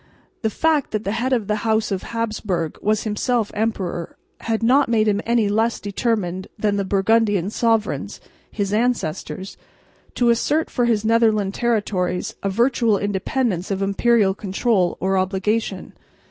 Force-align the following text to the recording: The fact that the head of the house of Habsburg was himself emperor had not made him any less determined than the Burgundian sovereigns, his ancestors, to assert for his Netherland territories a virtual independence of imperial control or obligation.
The 0.41 0.49
fact 0.49 0.89
that 0.93 1.03
the 1.03 1.11
head 1.11 1.31
of 1.31 1.45
the 1.45 1.57
house 1.57 1.91
of 1.91 2.01
Habsburg 2.01 2.79
was 2.81 3.03
himself 3.03 3.51
emperor 3.53 4.17
had 4.39 4.63
not 4.63 4.89
made 4.89 5.07
him 5.07 5.21
any 5.27 5.47
less 5.47 5.79
determined 5.79 6.47
than 6.57 6.77
the 6.77 6.83
Burgundian 6.83 7.51
sovereigns, 7.51 8.19
his 8.49 8.73
ancestors, 8.73 9.57
to 10.15 10.31
assert 10.31 10.71
for 10.71 10.85
his 10.85 11.05
Netherland 11.05 11.53
territories 11.53 12.33
a 12.41 12.49
virtual 12.49 12.97
independence 12.97 13.69
of 13.69 13.83
imperial 13.83 14.33
control 14.33 14.97
or 14.99 15.19
obligation. 15.19 15.93